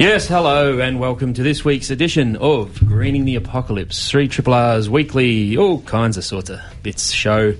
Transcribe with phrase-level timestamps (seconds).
[0.00, 4.88] Yes, hello, and welcome to this week's edition of Greening the Apocalypse, 3 Triple R's
[4.88, 7.54] weekly, all kinds of sorts of bits show.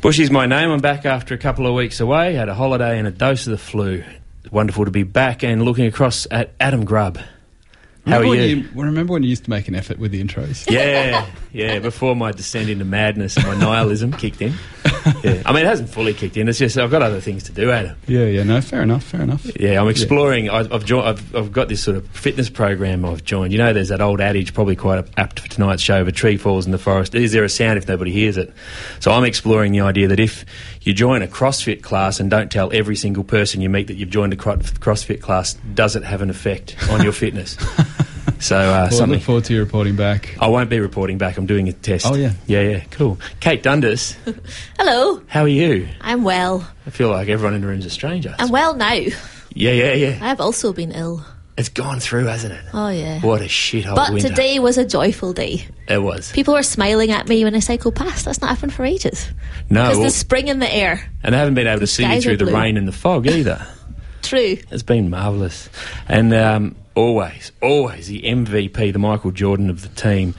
[0.00, 0.70] Bushy's my name.
[0.70, 3.50] I'm back after a couple of weeks away, had a holiday and a dose of
[3.50, 4.04] the flu.
[4.52, 7.16] Wonderful to be back and looking across at Adam Grubb.
[7.16, 8.68] How remember are when you?
[8.76, 10.70] remember when you used to make an effort with the intros?
[10.70, 14.54] Yeah, yeah, before my descent into madness and my nihilism kicked in.
[15.24, 15.42] Yeah.
[15.46, 17.70] I mean, it hasn't fully kicked in, it's just I've got other things to do,
[17.70, 17.96] Adam.
[18.06, 18.42] yeah, yeah.
[18.42, 19.44] No, fair enough, fair enough.
[19.58, 20.50] Yeah, I'm exploring.
[20.50, 23.52] I've I've, jo- I've I've got this sort of fitness program I've joined.
[23.52, 26.36] You know, there's that old adage, probably quite apt for tonight's show: "If a tree
[26.36, 28.52] falls in the forest, is there a sound if nobody hears it?"
[29.00, 30.44] So I'm exploring the idea that if
[30.82, 34.10] you join a CrossFit class and don't tell every single person you meet that you've
[34.10, 37.56] joined a CrossFit class, does it have an effect on your fitness?
[38.44, 39.14] So uh, Well, I something.
[39.14, 40.36] look forward to you reporting back.
[40.38, 41.38] I won't be reporting back.
[41.38, 42.04] I'm doing a test.
[42.06, 42.32] Oh, yeah.
[42.46, 42.84] yeah, yeah.
[42.90, 43.18] Cool.
[43.40, 44.16] Kate Dundas,
[44.78, 45.88] Hello, how are you?
[46.02, 46.68] I'm well.
[46.86, 48.34] I feel like everyone in the room's a stranger.
[48.38, 48.92] I'm well now.
[48.92, 49.14] yeah,
[49.54, 50.18] yeah, yeah.
[50.20, 51.24] I've also been ill.
[51.56, 52.62] It's gone through, hasn't it?
[52.74, 53.20] Oh, yeah.
[53.20, 54.28] What a shithole But winter.
[54.28, 55.66] But today was a joyful day.
[55.88, 56.30] It was.
[56.32, 58.26] People were smiling at me when I cycled past.
[58.26, 59.30] That's not happened for ages.
[59.70, 61.08] No, Because well, there's spring in the air.
[61.22, 62.54] and they haven't been able to see you through the blue.
[62.54, 63.64] rain and the fog either.
[64.22, 64.58] True.
[64.70, 65.70] It's been marvellous.
[66.08, 70.34] And um, always, always the MVP, the Michael Jordan of the team,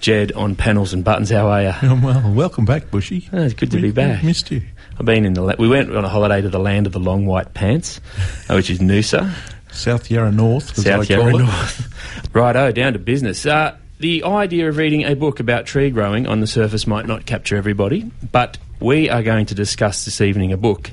[0.00, 1.30] Jed on panels and buttons.
[1.30, 1.72] How are you?
[1.82, 3.28] Oh, well, welcome back, Bushy.
[3.32, 4.22] Oh, it's good to We- be back.
[4.24, 4.62] Missed you.
[4.98, 5.42] I've been in the.
[5.42, 8.00] La- we went on a holiday to the land of the long white pants,
[8.48, 9.32] uh, which is Noosa.
[9.70, 11.32] South Yarra North, South Yarra.
[11.32, 12.28] North.
[12.34, 13.46] Righto, down to business.
[13.46, 17.24] Uh, the idea of reading a book about tree growing on the surface might not
[17.24, 20.90] capture everybody, but we are going to discuss this evening a book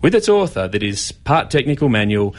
[0.00, 2.34] with its author that is part technical manual.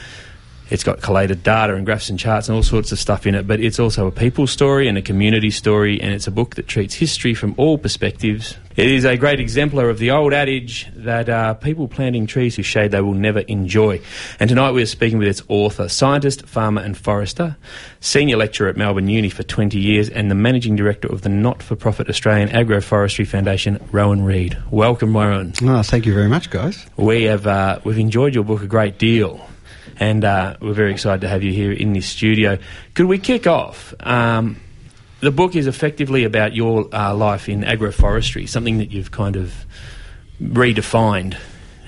[0.68, 3.46] It's got collated data and graphs and charts and all sorts of stuff in it,
[3.46, 6.66] but it's also a people story and a community story, and it's a book that
[6.66, 8.56] treats history from all perspectives.
[8.76, 12.66] It is a great exemplar of the old adage that uh, people planting trees whose
[12.66, 14.02] shade they will never enjoy.
[14.38, 17.56] And tonight we are speaking with its author, scientist, farmer, and forester,
[18.00, 21.62] senior lecturer at Melbourne Uni for 20 years, and the managing director of the not
[21.62, 24.58] for profit Australian Agroforestry Foundation, Rowan Reid.
[24.70, 25.54] Welcome, Rowan.
[25.62, 26.84] Oh, thank you very much, guys.
[26.98, 29.48] We have uh, we've enjoyed your book a great deal,
[29.98, 32.58] and uh, we're very excited to have you here in this studio.
[32.94, 33.94] Could we kick off?
[34.00, 34.60] Um,
[35.20, 39.52] the book is effectively about your uh, life in agroforestry, something that you've kind of
[40.42, 41.36] redefined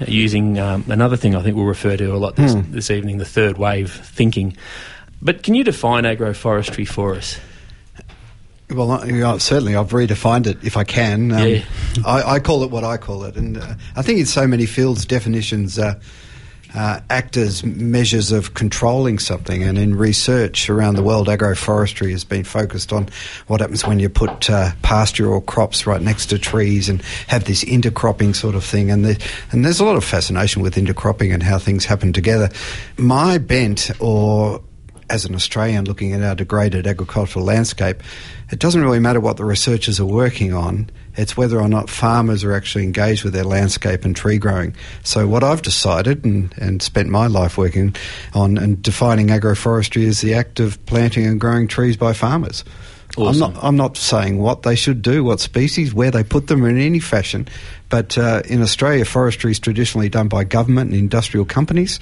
[0.07, 3.25] using um, another thing I think we'll refer to a lot this, this evening, the
[3.25, 4.57] third wave thinking.
[5.21, 7.39] But can you define agroforestry for us?
[8.71, 11.33] Well, certainly, I've redefined it if I can.
[11.33, 11.63] Um, Yeah.
[12.05, 14.67] I, I call it what I call it, and uh, I think in so many
[14.67, 15.99] fields, definitions uh,
[16.75, 19.62] uh, act as measures of controlling something.
[19.62, 23.09] And in research around the world, agroforestry has been focused on
[23.47, 27.45] what happens when you put uh, pasture or crops right next to trees and have
[27.45, 28.91] this intercropping sort of thing.
[28.91, 32.51] And, the, and there's a lot of fascination with intercropping and how things happen together.
[32.97, 34.61] My bent, or
[35.11, 38.03] as an Australian looking at our degraded agricultural landscape,
[38.51, 40.91] it doesn't really matter what the researchers are working on.
[41.17, 44.75] It's whether or not farmers are actually engaged with their landscape and tree growing.
[45.03, 47.97] So, what I've decided and, and spent my life working
[48.35, 52.65] on and defining agroforestry is the act of planting and growing trees by farmers.
[53.17, 53.43] Awesome.
[53.43, 53.65] I'm not.
[53.65, 57.01] I'm not saying what they should do, what species, where they put them in any
[57.01, 57.49] fashion.
[57.89, 61.99] But uh, in Australia, forestry is traditionally done by government and industrial companies.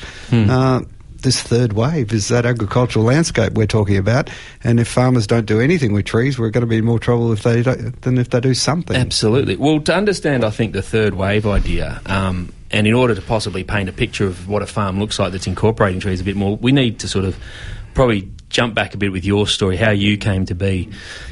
[0.51, 0.83] Uh,
[1.27, 4.31] this third wave is that agricultural landscape we're talking about,
[4.63, 7.33] and if farmers don't do anything with trees, we're going to be in more trouble
[7.33, 8.97] if they don't, than if they do something.
[8.97, 9.57] Absolutely.
[9.57, 13.65] Well, to understand, I think, the third wave idea, um, and in order to possibly
[13.65, 16.57] paint a picture of what a farm looks like that's incorporating trees a bit more,
[16.57, 17.37] we need to sort of
[17.93, 20.89] probably jump back a bit with your story, how you came to be,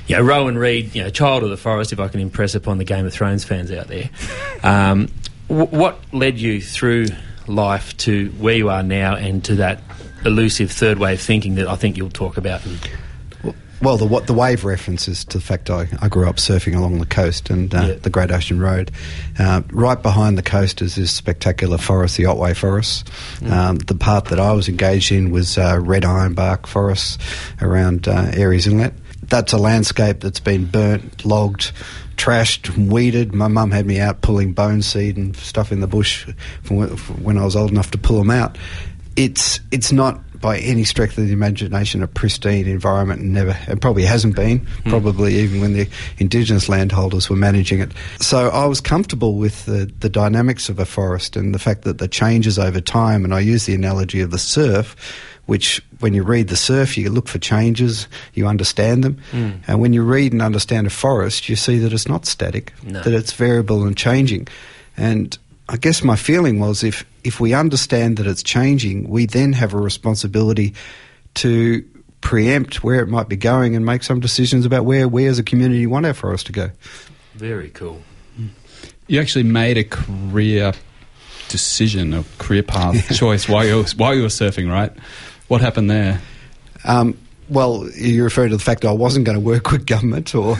[0.08, 2.78] you know, Rowan Reid, you know, child of the forest, if I can impress upon
[2.78, 4.10] the Game of Thrones fans out there.
[4.64, 5.08] Um,
[5.48, 7.08] w- what led you through
[7.46, 9.80] life to where you are now and to that
[10.24, 12.62] elusive third wave thinking that I think you'll talk about?
[13.82, 17.00] Well, the what the wave references to the fact I, I grew up surfing along
[17.00, 17.94] the coast and uh, Yeah.
[17.96, 18.90] the Great Ocean Road.
[19.38, 23.10] Uh, right behind the coast is this spectacular forest, the Otway Forest.
[23.46, 27.18] Um, the part that I was engaged in was uh, red ironbark forests
[27.60, 28.94] around uh, Aireys Inlet.
[29.24, 31.72] That's a landscape that's been burnt, logged,
[32.16, 33.34] trashed, weeded.
[33.34, 36.26] My mum had me out pulling bone seed and stuff in the bush
[36.62, 36.78] from
[37.22, 38.56] when- I was old enough to pull them out.
[39.16, 43.80] It's it's not by any stretch of the imagination a pristine environment and never it
[43.80, 44.90] probably hasn't been hmm.
[44.90, 45.88] probably even when the
[46.18, 47.90] indigenous landholders were managing it
[48.20, 51.96] so I was comfortable with the, the dynamics of a forest and the fact that
[51.96, 54.94] the changes over time and I use the analogy of the surf
[55.46, 59.50] which when you read the surf you look for changes you understand them hmm.
[59.66, 63.02] and when you read and understand a forest you see that it's not static No.
[63.02, 64.48] that it's variable and changing
[64.96, 65.36] and
[65.68, 69.72] I guess my feeling was if, if we understand that it's changing, we then have
[69.72, 70.74] a responsibility
[71.34, 71.84] to
[72.20, 75.42] preempt where it might be going and make some decisions about where we as a
[75.42, 76.70] community want our forest to go.
[77.34, 78.02] Very cool.
[78.36, 78.48] Hmm.
[79.06, 80.74] You actually made a career
[81.48, 84.92] decision, a career path choice while you were, while you were surfing, right?
[85.48, 86.20] What happened there?
[86.84, 87.18] Um,
[87.48, 90.56] well, you refer to the fact that I wasn't going to work with government or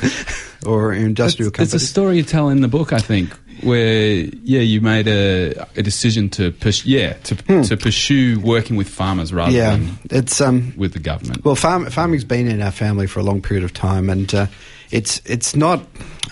[0.66, 3.32] or industrial It's, it's a story you tell in the book, I think,
[3.62, 8.88] where yeah, you made a, a decision to push, yeah, to, to pursue working with
[8.88, 9.56] farmers rather Hmm.
[9.56, 11.44] yeah, than it's um, with the government.
[11.44, 14.46] Well, farm, farming's been in our family for a long period of time, and uh,
[14.94, 15.82] it's it's not.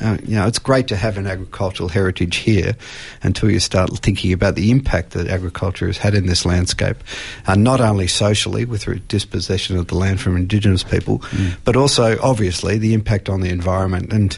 [0.00, 2.74] Uh, you know, it's great to have an agricultural heritage here
[3.22, 6.96] until you start thinking about the impact that agriculture has had in this landscape,
[7.46, 11.22] uh, not only socially with the dispossession of the land from Indigenous people,
[11.64, 14.12] but also obviously the impact on the environment.
[14.12, 14.36] And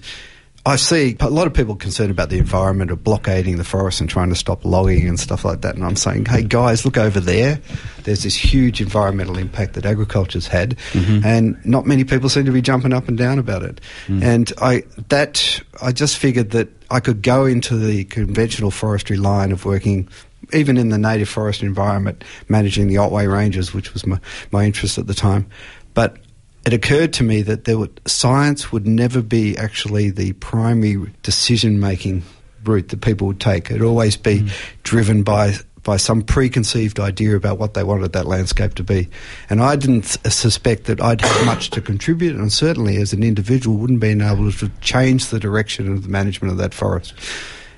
[0.66, 4.08] I see a lot of people concerned about the environment or blockading the forest and
[4.08, 5.74] trying to stop logging and stuff like that.
[5.74, 7.60] And I'm saying, hey guys, look over there.
[8.04, 11.24] There's this huge environmental impact that agriculture's had, mm-hmm.
[11.24, 13.80] and not many people seem to be jumping up and down about it.
[14.06, 14.22] Mm.
[14.22, 19.52] And I that I just figured that I could go into the conventional forestry line
[19.52, 20.08] of working.
[20.52, 24.20] Even in the native forest environment, managing the Otway Ranges, which was my,
[24.52, 25.46] my interest at the time.
[25.94, 26.18] But
[26.66, 31.78] it occurred to me that there would, science would never be actually the primary decision
[31.80, 32.22] making
[32.64, 33.70] route that people would take.
[33.70, 34.52] It'd always be mm.
[34.82, 39.08] driven by by some preconceived idea about what they wanted that landscape to be.
[39.50, 43.76] And I didn't suspect that I'd have much to contribute, and certainly as an individual
[43.76, 47.14] wouldn't be able to change the direction of the management of that forest.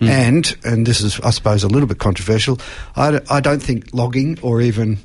[0.00, 0.08] Mm.
[0.08, 2.60] And, and this is, I suppose, a little bit controversial,
[2.94, 4.98] I, d- I don't think logging or even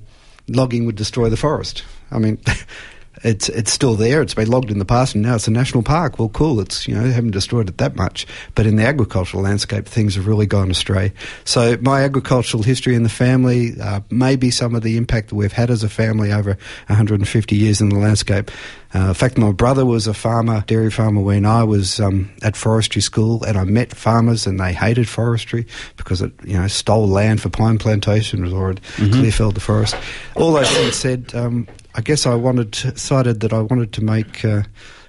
[0.47, 1.83] logging would destroy the forest.
[2.11, 2.39] I mean,
[3.23, 4.21] it's it's still there.
[4.21, 6.17] It's been logged in the past, and now it's a national park.
[6.17, 6.59] Well, cool.
[6.59, 8.25] It's you know they haven't destroyed it that much,
[8.55, 11.13] but in the agricultural landscape, things have really gone astray.
[11.43, 15.51] So my agricultural history in the family, uh, maybe some of the impact that we've
[15.51, 18.49] had as a family over 150 years in the landscape.
[18.93, 22.57] Uh, in fact, my brother was a farmer, dairy farmer, when I was um, at
[22.57, 25.65] forestry school, and I met farmers, and they hated forestry
[25.95, 29.95] because it, you know, stole land for pine plantations or it clear-felled the forest.
[30.35, 34.03] All that being said, um, I guess I wanted to, decided that I wanted to
[34.03, 34.63] make uh,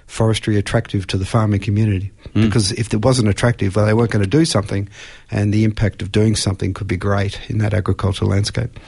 [0.07, 2.41] forestry attractive to the farming community hmm.
[2.41, 4.87] because if it wasn't attractive, well, they weren't going to do something,
[5.31, 8.79] and the impact of doing something could be great in that agricultural landscape.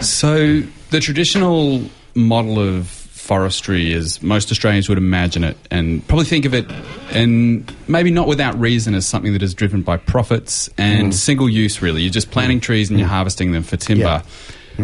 [0.00, 1.82] So the traditional
[2.14, 2.86] model of
[3.26, 6.70] forestry, as most Australians would imagine it, and probably think of it,
[7.10, 11.10] and maybe not without reason, as something that is driven by profits and hmm.
[11.10, 11.82] single use.
[11.82, 12.62] Really, you're just planting hmm.
[12.62, 14.22] trees and you're harvesting them for timber.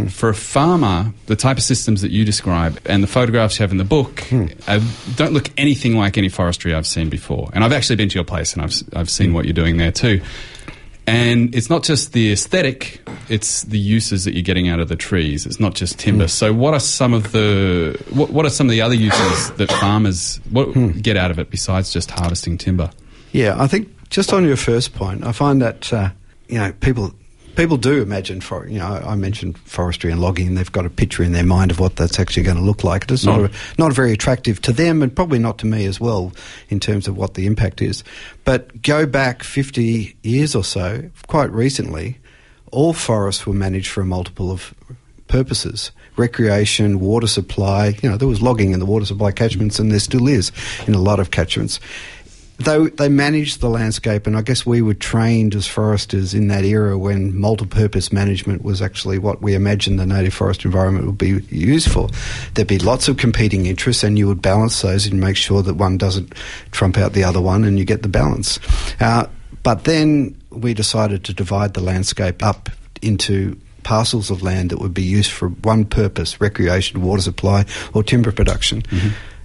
[0.09, 3.73] For a farmer, the type of systems that you describe and the photographs you have
[3.73, 4.25] in the book
[4.67, 4.81] uh,
[5.17, 7.51] don't look anything like any forestry I've seen before.
[7.53, 9.93] And I've actually been to your place and I've, I've seen what you're doing there
[9.93, 10.23] too.
[11.07, 14.97] And it's not just the aesthetic, it's the uses that you're getting out of the
[14.97, 15.47] trees.
[15.47, 16.29] It's not just timber.
[16.29, 19.71] So what are some of the what, what are some of the other uses that
[19.73, 20.73] farmers what,
[21.03, 22.91] get out of it besides just harvesting timber?
[23.33, 26.11] Yeah, I think just on your first point, I find that uh,
[26.49, 27.13] you know people
[27.57, 30.91] people do imagine for you know I mentioned forestry and logging, and they've got a
[30.91, 33.11] picture in their mind of what that's actually going to look like.
[33.11, 33.45] It's not Mm.
[33.47, 36.33] a, not very attractive to them, and probably not to me as well
[36.69, 38.05] in terms of what the impact is.
[38.45, 42.19] But go back fifty years or so, quite recently,
[42.71, 44.75] all forests were managed for a multiple of
[45.29, 47.97] purposes recreation, water supply.
[48.03, 50.53] You know, there was logging in the water supply catchments, and there still is
[50.87, 51.81] in a lot of catchments.
[52.65, 56.65] They, they managed the landscape, and I guess we were trained as foresters in that
[56.65, 61.41] era when multi-purpose management was actually what we imagined the native forest environment would be
[61.51, 62.09] used for.
[62.55, 65.75] There'd be lots of competing interests, and you would balance those and make sure that
[65.75, 66.35] one doesn't
[66.71, 68.61] trump out the other one, and you get the balance.
[69.01, 69.27] Uh,
[69.63, 72.69] but then we decided to divide the landscape up
[73.01, 78.05] into parcels of land that would be used for one purpose recreation, water supply, or
[78.05, 78.83] timber production.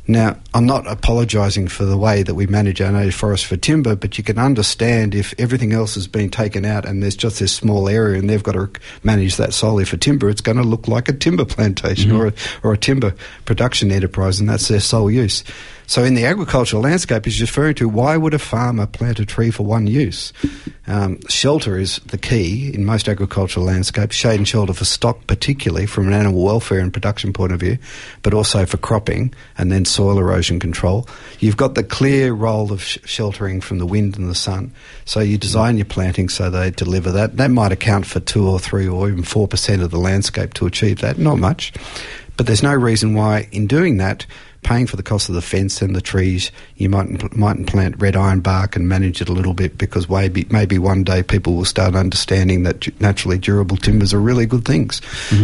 [0.09, 3.93] Now, I'm not apologising for the way that we manage our native forest for timber,
[3.93, 7.51] but you can understand if everything else has been taken out and there's just this
[7.51, 8.69] small area and they've got to
[9.03, 12.33] manage that solely for timber, it's going to look like a timber plantation or, a,
[12.63, 15.43] or a timber production enterprise, and that's their sole use.
[15.89, 19.51] So, in the agricultural landscape, he's referring to why would a farmer plant a tree
[19.51, 20.33] for one use?
[20.85, 25.85] Um, shelter is the key in most agricultural landscapes, shade and shelter for stock, particularly
[25.85, 27.77] from an animal welfare and production point of view,
[28.21, 31.07] but also for cropping and then soil erosion control.
[31.39, 34.71] You've got the clear role of sh- sheltering from the wind and the sun.
[35.05, 37.37] So, you design your planting so they deliver that.
[37.37, 41.01] That might account for two or three or even 4% of the landscape to achieve
[41.01, 41.73] that, not much.
[42.37, 44.27] But there's no reason why, in doing that,
[44.67, 48.17] paying for the cost of the fence and the trees, you mightn't mightn't plant red
[48.17, 51.63] iron bark and manage it a little bit because maybe maybe one day people will
[51.63, 55.01] start understanding that naturally durable timbers are really good things,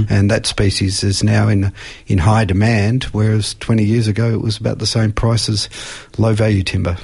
[0.10, 1.72] and that species is now in
[2.08, 5.70] in high demand, whereas 20 years ago it was about the same price as
[6.18, 6.98] low value timber,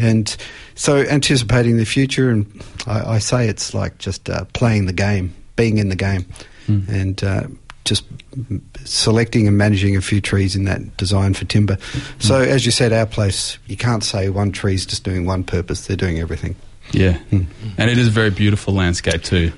[0.00, 0.36] and
[0.76, 2.46] so anticipating the future, and
[2.86, 6.24] I, I say it's like just uh, playing the game, being in the game,
[6.88, 7.24] and.
[7.24, 7.46] Uh,
[7.84, 8.04] just
[8.84, 11.76] selecting and managing a few trees in that design for timber.
[11.76, 12.22] Mm.
[12.22, 15.86] So, as you said, our place, you can't say one tree's just doing one purpose,
[15.86, 16.56] they're doing everything.
[16.92, 17.36] Yeah, hmm.
[17.36, 17.48] mm.
[17.78, 19.52] and it is a very beautiful landscape too.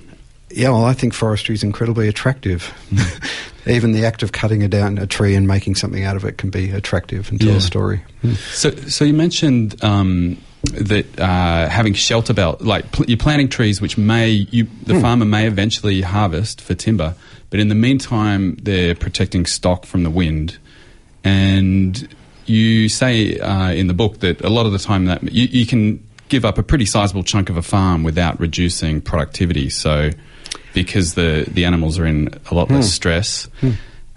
[0.50, 2.72] Yeah, well, I think forestry is incredibly attractive.
[2.90, 3.30] Mm.
[3.66, 6.38] Even the act of cutting a down a tree and making something out of it
[6.38, 7.56] can be attractive and tell Yeah.
[7.56, 8.02] a story.
[8.22, 8.34] Hmm.
[8.52, 10.40] So, so you mentioned um,
[10.72, 15.00] that uh, having shelter belt, like pl- you're planting trees which may you the hmm.
[15.00, 17.16] farmer may eventually harvest for timber,
[17.50, 20.58] but in the meantime they're protecting stock from the wind,
[21.24, 22.08] and
[22.46, 25.66] you say uh, in the book that a lot of the time that you, you
[25.66, 29.68] can give up a pretty sizable chunk of a farm without reducing productivity.
[29.70, 30.10] So,
[30.74, 33.48] because the the animals are in a lot less stress.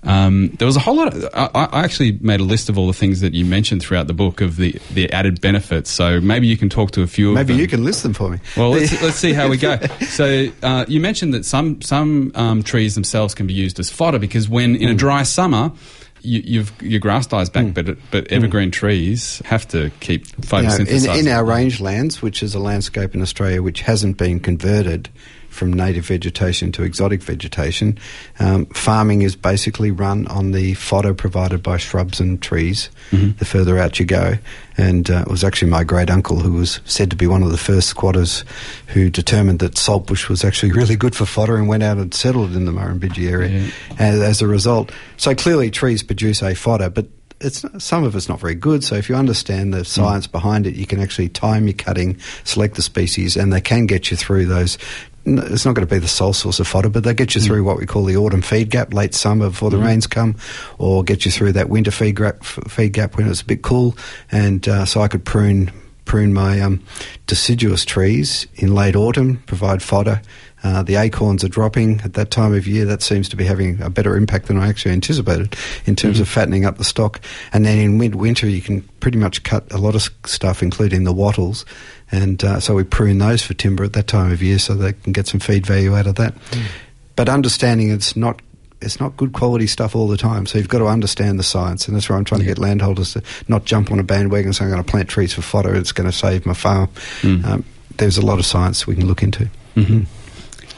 [0.04, 1.14] Um, there was a whole lot.
[1.14, 4.08] Of, I, I actually made a list of all the things that you mentioned throughout
[4.08, 5.92] the book of the, the added benefits.
[5.92, 7.34] So maybe you can talk to a few.
[7.34, 7.60] Maybe of them.
[7.60, 8.40] you can list them for me.
[8.56, 9.78] Well, let's, let's see how we go.
[10.08, 14.20] So uh, you mentioned that some some um, trees themselves can be used as fodder
[14.20, 15.72] because when in a dry summer.
[16.22, 20.76] You, you've, your grass dies back, but but evergreen trees have to keep You know,
[20.76, 25.08] in, in our rangelands, which is a landscape in Australia which hasn't been converted
[25.60, 28.00] from native vegetation to exotic vegetation,
[28.40, 32.90] um, farming is basically run on the fodder provided by shrubs and trees.
[33.38, 34.38] The further out you go,
[34.78, 37.52] and uh, it was actually my great uncle who was said to be one of
[37.52, 38.46] the first squatters
[38.88, 42.56] who determined that saltbush was actually really good for fodder and went out and settled
[42.56, 44.92] in the Murrumbidgee area as, as a result.
[45.18, 47.08] So clearly, trees produce a fodder, but
[47.42, 48.84] it's some of it's not very good.
[48.84, 52.76] So if you understand the science behind it, you can actually time your cutting, select
[52.76, 54.78] the species, and they can get you through those.
[55.26, 57.64] It's not going to be the sole source of fodder, but they get you through
[57.64, 60.38] what we call the autumn feed gap, late summer before the rains come,
[60.78, 63.96] or get you through that winter feed gap, feed gap when it's a bit cool.
[64.32, 65.72] And uh, so I could prune
[66.10, 66.84] prune my um,
[67.28, 70.20] deciduous trees in late autumn, provide fodder.
[70.64, 72.86] Uh, the acorns are dropping at that time of year.
[72.86, 76.28] That seems to be having a better impact than I actually anticipated in terms of
[76.28, 77.22] fattening up the stock.
[77.54, 81.14] And then in midwinter, you can pretty much cut a lot of stuff, including the
[81.14, 81.66] wattles.
[82.12, 84.94] And uh, so we prune those for timber at that time of year so they
[84.94, 86.34] can get some feed value out of that.
[87.16, 88.42] But understanding it's not
[88.82, 90.46] it's not good quality stuff all the time.
[90.46, 93.12] So you've got to understand the science, and that's where I'm trying to get landholders
[93.14, 95.76] to not jump on a bandwagon and say I'm going to plant trees for fodder.
[95.76, 96.90] It's going to save my farm.
[97.46, 97.66] Um,
[97.98, 99.50] there's a lot of science we can look into.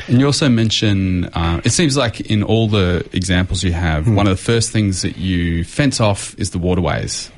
[0.07, 4.15] And you also mention, uh, it seems like in all the examples you have, Hmm.
[4.15, 7.29] one of the first things that you fence off is the waterways.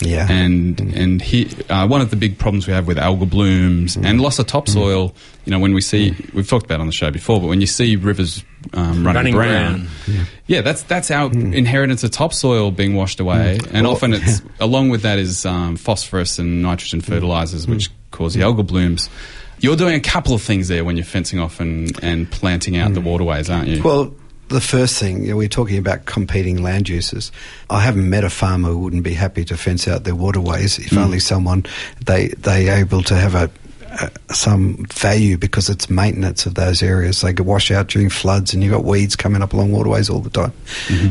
[0.00, 0.26] Yeah.
[0.28, 4.04] And and he, uh, one of the big problems we have with algal blooms Hmm.
[4.06, 5.14] and loss of topsoil,
[5.44, 7.60] you know, when we see, we've talked about it on the show before, but when
[7.60, 8.42] you see rivers
[8.74, 10.26] um, running, Running brown, brown.
[10.46, 11.52] yeah, that's that's our Hmm.
[11.52, 16.38] inheritance of topsoil being washed away, and often it's along with that is um, phosphorus
[16.38, 17.12] and nitrogen Hmm.
[17.12, 19.08] fertilizers, which cause the algal blooms.
[19.62, 22.94] You're doing a couple of things there when you're fencing off and, and planting out
[22.94, 23.78] the waterways, aren't you?
[23.78, 23.86] Hmm.
[23.88, 24.14] Well,
[24.48, 27.30] the first thing, you know, we're talking about competing land uses.
[27.70, 30.98] I haven't met a farmer who wouldn't be happy to fence out their waterways if
[30.98, 31.64] only someone
[32.04, 33.50] they they able to have a,
[34.34, 37.20] some value because it's maintenance of those areas.
[37.20, 40.20] They could wash out during floods, and you've got weeds coming up along waterways all
[40.20, 40.52] the time.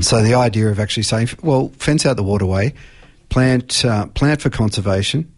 [0.02, 2.74] So the idea of actually saying, well, fence out the waterway,
[3.30, 5.32] plant uh, plant for conservation,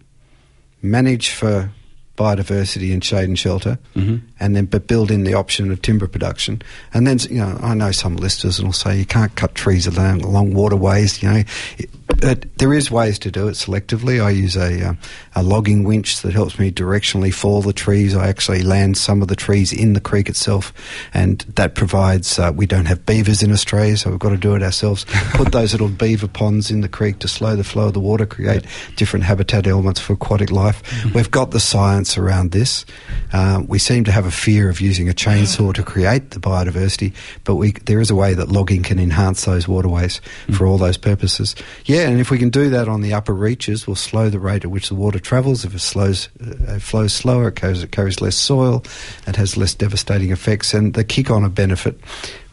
[0.82, 1.72] manage for
[2.17, 4.25] biodiversity and shade and shelter, mm-hmm.
[4.39, 6.62] and then but build in the option of timber production.
[6.93, 10.22] And then you know I know some listers will say you can't cut trees along,
[10.22, 11.22] along waterways.
[11.24, 11.43] You know,
[11.77, 14.24] it- But there is ways to do it selectively.
[14.24, 14.98] I use a, um,
[15.36, 18.15] a logging winch that helps me directionally fall the trees.
[18.15, 20.74] I actually land some of the trees in the creek itself,
[21.13, 22.38] and that provides.
[22.39, 25.05] Uh, we don't have beavers in Australia, so we've got to do it ourselves.
[25.33, 28.25] Put those little beaver ponds in the creek to slow the flow of the water,
[28.25, 30.81] create different habitat elements for aquatic life.
[31.13, 32.86] We've got the science around this.
[33.31, 37.13] Um, we seem to have a fear of using a chainsaw to create the biodiversity,
[37.43, 40.98] but we, there is a way that logging can enhance those waterways for all those
[40.98, 41.55] purposes.
[41.86, 44.63] Yeah, and if we can do that on the upper reaches, we'll slow the rate
[44.63, 45.65] at which the water travels.
[45.65, 48.83] If it slows, uh, it flows slower, it carries, it carries less soil,
[49.27, 52.00] it has less devastating effects, and the kick-on of benefit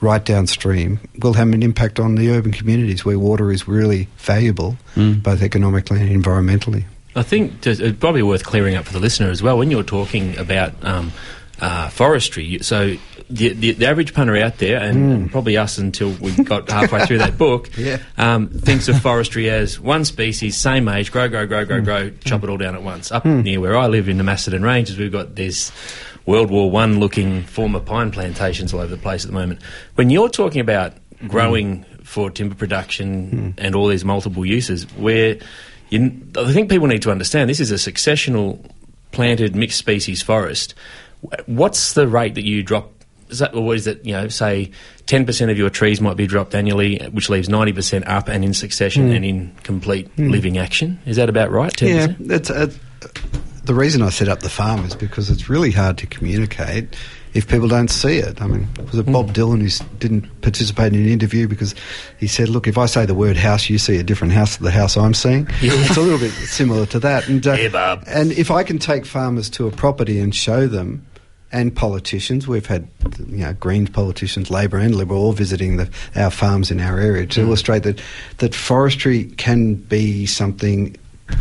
[0.00, 4.76] right downstream will have an impact on the urban communities where water is really valuable,
[4.96, 6.84] both economically and environmentally.
[7.14, 9.58] I think it's probably worth clearing up for the listener as well.
[9.58, 11.12] When you're talking about um,
[11.60, 12.96] uh, forestry, so
[13.30, 15.10] the, the, the average punter out there, hmm.
[15.10, 17.98] and probably us until we got halfway through that book, Yeah.
[18.18, 21.84] um, thinks of forestry as one species, same age, grow, grow, grow, grow, hmm.
[21.84, 22.18] grow, hmm.
[22.20, 23.12] chop it all down at once.
[23.12, 25.72] Up near where I live in the Macedon Ranges, we've got this
[26.26, 29.62] World War One looking former pine plantations all over the place at the moment.
[29.94, 30.94] When you're talking about
[31.28, 35.38] growing for timber production and all these multiple uses, where
[35.90, 38.64] you, I think people need to understand this is a successional
[39.12, 40.74] planted mixed species forest.
[41.46, 42.90] What's the rate that you drop?
[43.30, 44.70] Is that, or is it, you know, say
[45.06, 49.10] 10% of your trees might be dropped annually, which leaves 90% up and in succession
[49.12, 50.98] and in complete living action?
[51.06, 51.72] Is that about right?
[51.72, 51.88] 10%?
[51.88, 52.70] Yeah, that's uh,
[53.64, 56.96] the reason I set up the farm is because it's really hard to communicate
[57.32, 58.42] if people don't see it.
[58.42, 61.76] I mean, was it Bob Dylan who didn't participate in an interview because
[62.18, 64.62] he said, "Look, if I say the word house, you see a different house to
[64.64, 67.28] the house I'm seeing." It's a little bit similar to that.
[67.28, 68.02] And uh, Yeah, Bob.
[68.08, 71.06] and if I can take farmers to a property and show them.
[71.52, 72.86] And politicians, we've had
[73.28, 77.26] you know Greens politicians, Labor and Liberal, all visiting the, our farms in our area
[77.26, 77.42] to mm.
[77.44, 78.00] illustrate that
[78.38, 80.96] that forestry can be something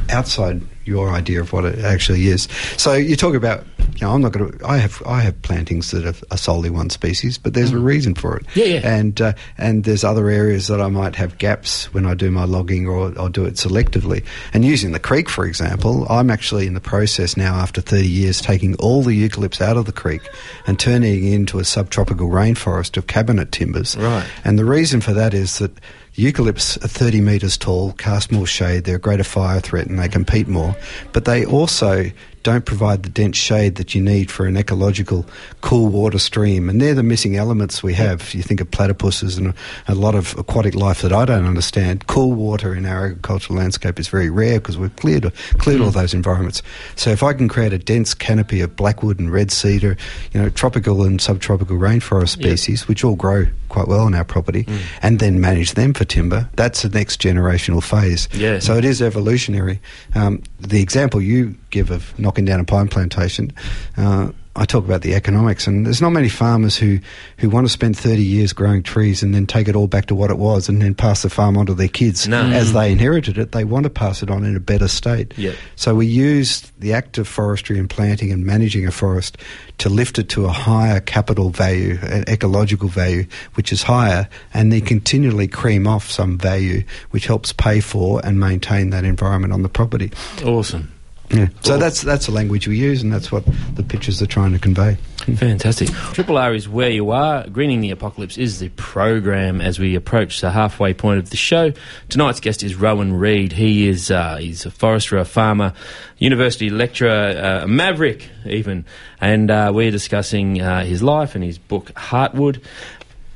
[0.09, 2.47] outside your idea of what it actually is.
[2.77, 3.63] So you talk about,
[3.95, 4.67] you know, I'm not going to.
[4.67, 8.15] I have I have plantings that are, are solely one species, but there's a reason
[8.15, 8.45] for it.
[8.55, 8.81] Yeah, yeah.
[8.83, 12.45] And uh, and there's other areas that I might have gaps when I do my
[12.45, 14.25] logging, or I'll do it selectively.
[14.53, 18.41] And using the creek, for example, I'm actually in the process now, after 30 years,
[18.41, 20.21] taking all the eucalypts out of the creek
[20.65, 23.95] and turning it into a subtropical rainforest of cabinet timbers.
[23.95, 24.27] Right.
[24.43, 25.71] And the reason for that is that
[26.15, 30.07] eucalypts are 30 metres tall, cast more shade, they're a greater fire threat, and they
[30.07, 30.75] compete more.
[31.13, 32.11] But they also
[32.49, 35.23] don't provide the dense shade that you need for an ecological
[35.61, 36.67] cool water stream.
[36.67, 38.33] And they're the missing elements we have.
[38.33, 39.53] You think of platypuses and
[39.87, 42.07] a, lot of aquatic life that I don't understand.
[42.07, 46.15] Cool water in our agricultural landscape is very rare because we've cleared, cleared all those
[46.15, 46.63] environments.
[46.95, 49.95] So if I can create a dense canopy of blackwood and red cedar,
[50.31, 54.65] you know, tropical and subtropical rainforest species, which all grow quite well on our property,
[55.03, 58.27] and then manage them for timber, that's the next generational phase.
[58.33, 58.57] Yeah.
[58.57, 59.79] So it is evolutionary.
[60.15, 63.51] Um, the example you give of knocking down a pine plantation,
[63.97, 66.99] uh, I talk about the economics, and there's not many farmers who,
[67.37, 70.15] who want to spend 30 years growing trees and then take it all back to
[70.15, 72.41] what it was and then pass the farm on to their kids No.
[72.41, 73.53] as they inherited it.
[73.53, 75.37] They want to pass it on in a better state.
[75.37, 75.55] Yep.
[75.77, 79.37] So we use the act of forestry and planting and managing a forest
[79.77, 84.73] to lift it to a higher capital value, an ecological value, which is higher, and
[84.73, 89.61] then continually cream off some value which helps pay for and maintain that environment on
[89.61, 90.11] the property.
[90.43, 90.91] Awesome.
[91.31, 91.49] Yeah.
[91.61, 93.43] So that's that's the language we use, and that's what
[93.75, 94.97] the pictures are trying to convey.
[95.35, 95.89] Fantastic.
[96.13, 97.47] Triple R is where you are.
[97.47, 101.71] Greening the Apocalypse is the program as we approach the halfway point of the show.
[102.07, 103.51] Tonight's guest is Rowan Reid.
[103.51, 105.73] He is uh, he's a forester, a farmer,
[106.17, 108.85] university lecturer, uh, a maverick even,
[109.21, 112.63] and uh, we're discussing uh, his life and his book Heartwood.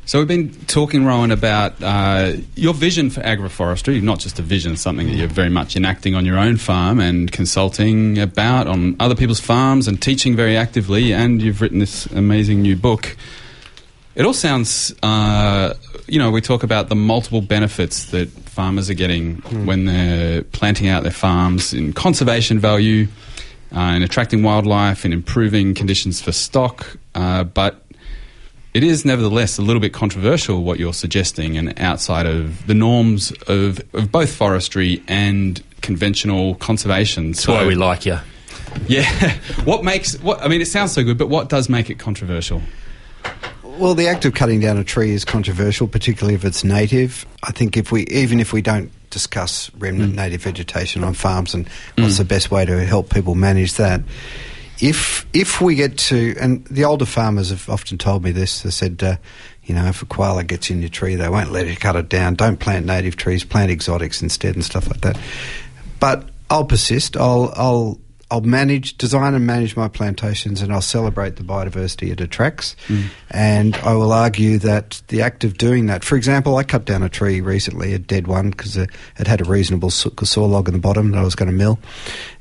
[0.05, 4.01] So we've been talking, Rowan, about uh, your vision for agroforestry.
[4.01, 7.31] Not just a vision, something that you're very much enacting on your own farm and
[7.31, 11.13] consulting about on other people's farms and teaching very actively.
[11.13, 13.15] And you've written this amazing new book.
[14.15, 15.73] It all sounds, uh,
[16.05, 20.89] you know, we talk about the multiple benefits that farmers are getting when they're planting
[20.89, 23.07] out their farms in conservation value,
[23.73, 26.97] uh, in attracting wildlife, in improving conditions for stock.
[27.15, 27.79] Uh, but
[28.73, 33.31] it is nevertheless a little bit controversial what you're suggesting and outside of the norms
[33.47, 37.31] of, of both forestry and conventional conservation.
[37.31, 38.17] That's why we like you.
[38.87, 39.33] Yeah.
[39.63, 42.61] what makes what I mean it sounds so good, but what does make it controversial?
[43.63, 47.25] Well, the act of cutting down a tree is controversial, particularly if it's native.
[47.41, 50.17] I think if we, even if we don't discuss remnant mm.
[50.17, 52.17] native vegetation on farms and what's mm.
[52.19, 54.01] the best way to help people manage that,
[54.83, 58.69] if if we get to, and the older farmers have often told me this, they
[58.69, 59.15] said, uh,
[59.63, 62.09] You know, if a koala gets in your tree, they won't let you cut it
[62.09, 62.35] down.
[62.35, 65.17] Don't plant native trees, plant exotics instead and stuff like that.
[66.01, 67.15] But I'll persist.
[67.15, 67.97] I'll I'll
[68.33, 72.75] I'll manage, design and manage my plantations, and I'll celebrate the biodiversity it attracts.
[73.29, 77.03] And I will argue that the act of doing that, for example, I cut down
[77.03, 80.67] a tree recently, a dead one, because it, it had a reasonable saw saw log
[80.67, 81.77] in the bottom that I was going to mill.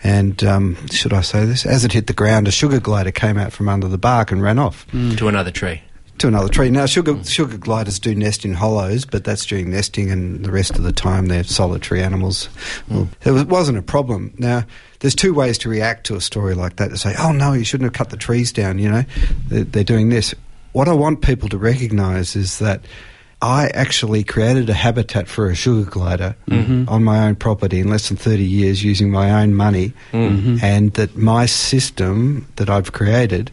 [0.02, 1.66] And um, should I say this?
[1.66, 4.42] As it hit the ground, a sugar glider came out from under the bark and
[4.42, 5.82] ran off To another tree.
[6.22, 6.70] To another tree.
[6.70, 7.22] Now, sugar hmm.
[7.22, 10.92] sugar gliders do nest in hollows, but that's during nesting, and the rest of the
[10.92, 12.46] time they're solitary animals.
[12.86, 12.94] Hmm.
[12.94, 14.32] Well, it was, wasn't a problem.
[14.38, 14.64] Now,
[15.00, 17.64] there's two ways to react to a story like that: to say, "Oh no, you
[17.64, 19.04] shouldn't have cut the trees down." You know,
[19.48, 20.34] they're, they're doing this.
[20.72, 22.80] What I want people to recognise is that.
[23.44, 26.88] I actually created a habitat for a sugar glider mm-hmm.
[26.88, 30.64] on my own property in less than 30 years using my own money, mm-hmm.
[30.64, 33.50] and that my system that I've created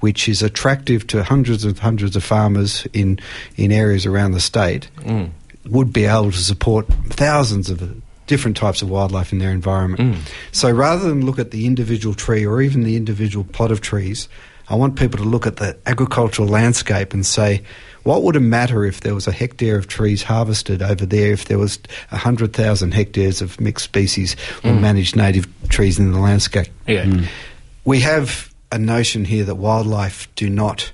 [0.00, 3.18] which is attractive to hundreds and hundreds of farmers in,
[3.56, 5.30] in areas around the state, mm.
[5.66, 10.00] would be able to support thousands of different types of wildlife in their environment.
[10.00, 10.32] Mm.
[10.52, 14.28] So rather than look at the individual tree or even the individual plot of trees,
[14.68, 17.62] I want people to look at the agricultural landscape and say,
[18.02, 21.46] what would it matter if there was a hectare of trees harvested over there, if
[21.46, 21.78] there was
[22.10, 24.80] 100,000 hectares of mixed species or mm.
[24.80, 26.68] managed native trees in the landscape?
[26.86, 27.22] Yeah.
[27.84, 30.92] We have a notion here that wildlife do not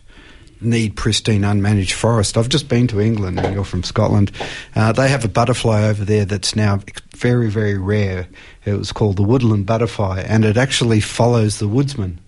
[0.61, 2.37] need pristine unmanaged forest.
[2.37, 4.31] I've just been to England, and you're from Scotland.
[4.75, 6.81] Uh, they have a butterfly over there that's now
[7.17, 8.29] very, very rare.
[8.65, 12.21] It was called the woodland butterfly, and it actually follows the woodsman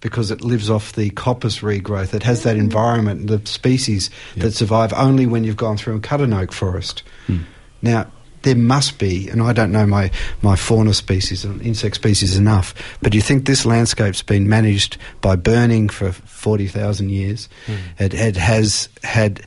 [0.00, 2.12] because it lives off the coppice regrowth.
[2.12, 6.20] It has that environment, the species that survive only when you've gone through a cut
[6.20, 7.02] an oak forest.
[7.82, 8.10] Now,
[8.42, 10.10] there must be, and I don't know my,
[10.42, 14.96] my fauna species and insect species enough, but do you think this landscape's been managed
[15.20, 17.48] by burning for 40,000 years?
[17.66, 17.74] Hmm.
[17.98, 19.42] It, it has had,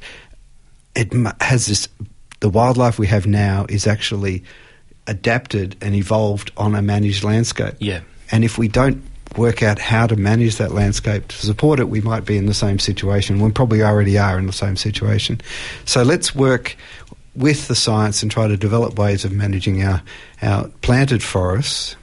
[0.95, 1.87] it has this,
[2.39, 4.43] the wildlife we have now is actually
[5.07, 7.75] adapted and evolved on a managed landscape.
[7.79, 8.01] Yeah.
[8.31, 9.03] And if we don't
[9.37, 12.53] work out how to manage that landscape to support it, we might be in the
[12.53, 13.39] same situation.
[13.39, 15.41] We probably already are in the same situation.
[15.85, 16.75] So let's work
[17.35, 20.01] with the science and try to develop ways of managing our,
[20.41, 21.95] our planted forests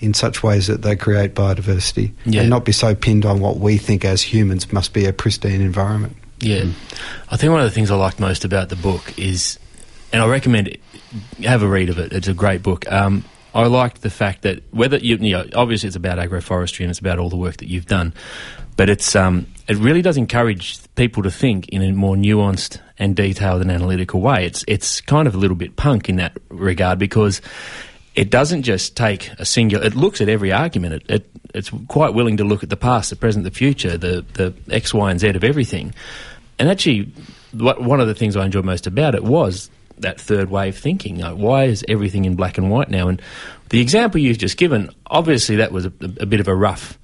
[0.00, 2.42] in such ways that they create biodiversity Yeah.
[2.42, 5.60] and not be so pinned on what we think as humans must be a pristine
[5.60, 6.16] environment.
[6.40, 6.66] Yeah,
[7.30, 9.58] I think one of the things I liked most about the book is,
[10.12, 10.80] and I recommend it,
[11.42, 12.12] have a read of it.
[12.12, 12.90] It's a great book.
[12.92, 16.90] Um, I liked the fact that whether you, you know, obviously it's about agroforestry and
[16.90, 18.14] it's about all the work that you've done,
[18.76, 23.14] but it's um, it really does encourage people to think in a more nuanced and
[23.14, 24.46] detailed and analytical way.
[24.46, 27.42] It's it's kind of a little bit punk in that regard because
[28.14, 29.84] it doesn't just take a singular.
[29.84, 30.94] It looks at every argument.
[30.94, 34.24] It, it it's quite willing to look at the past, the present, the future, the
[34.32, 35.94] the X, Y, and Z of everything.
[36.58, 37.12] And actually,
[37.52, 41.18] what, one of the things I enjoyed most about it was that third wave thinking.
[41.18, 43.08] Like, why is everything in black and white now?
[43.08, 43.20] And
[43.68, 46.98] the example you've just given, obviously, that was a, a bit of a rough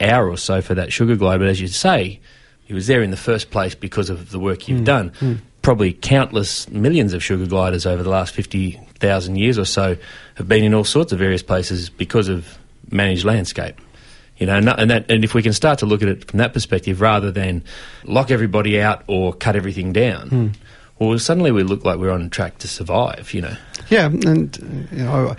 [0.00, 1.38] hour or so for that sugar glide.
[1.38, 2.20] But as you say,
[2.64, 4.84] he was there in the first place because of the work you've hmm.
[4.84, 5.08] done.
[5.18, 5.34] Hmm.
[5.62, 9.96] Probably countless millions of sugar gliders over the last 50,000 years or so
[10.36, 12.58] have been in all sorts of various places because of
[12.90, 13.80] managed landscape.
[14.38, 16.52] You know, and, that- and, if we can start to look at it from that
[16.52, 17.64] perspective rather than
[18.04, 20.48] lock everybody out or cut everything down, hmm.
[20.98, 23.56] well, suddenly we look like we're on track to survive, you know.
[23.88, 25.34] Yeah, and you know,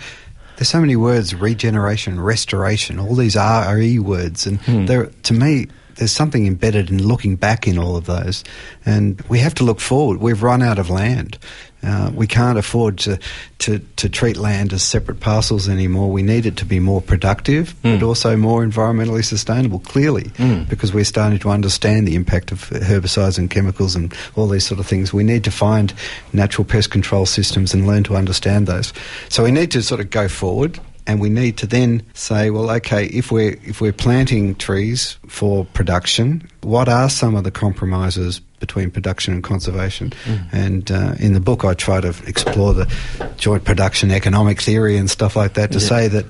[0.60, 4.84] there's so many words: regeneration, restoration, all these RE words, and hmm.
[4.84, 5.68] they're to me.
[5.94, 8.44] There's something embedded in looking back in all of those,
[8.84, 10.20] and we have to look forward.
[10.20, 11.38] We've run out of land.
[11.82, 13.18] Uh, we can't afford to,
[13.58, 16.10] to, to treat land as separate parcels anymore.
[16.10, 20.30] We need it to be more productive, but also more environmentally sustainable, clearly,
[20.68, 24.78] because we're starting to understand the impact of herbicides and chemicals and all these sort
[24.78, 25.12] of things.
[25.12, 25.94] We need to find
[26.32, 28.92] natural pest control systems and learn to understand those.
[29.28, 32.70] So we need to sort of go forward and we need to then say, well,
[32.70, 38.40] okay, if we're if we're planting trees for production, what are some of the compromises
[38.60, 40.12] between production and conservation?
[40.52, 42.86] And uh, in the book, I try to explore the
[43.38, 45.88] joint production economic theory and stuff like that to Yeah.
[45.88, 46.26] say that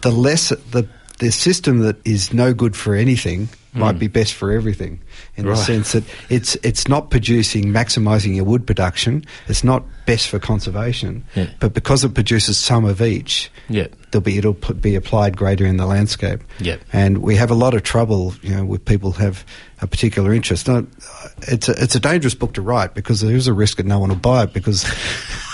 [0.00, 4.50] the less the the system that is no good for anything might be best for
[4.50, 4.98] everything
[5.36, 9.24] in the sense that it's it's not producing maximising your wood production.
[9.48, 11.46] It's not best for conservation, Yeah.
[11.60, 13.86] but because it produces some of each, Yeah.
[14.10, 16.40] there'll be it'll be applied greater in the landscape.
[16.60, 16.80] Yep.
[16.92, 19.44] And we have a lot of trouble, you know, with people have
[19.80, 20.68] a particular interest.
[20.68, 23.98] It's a, it's a dangerous book to write because there is a risk that no
[23.98, 24.82] one will buy it because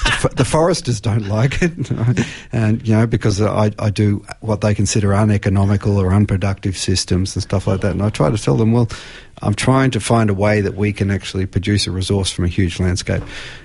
[0.05, 1.73] the the foresters don't like it,
[2.53, 7.43] and you know because I, I do what they consider uneconomical or unproductive systems and
[7.43, 7.93] stuff like that.
[7.93, 8.89] And I try to tell them, well,
[9.43, 12.49] I'm trying to find a way that we can actually produce a resource from a
[12.49, 13.23] huge landscape.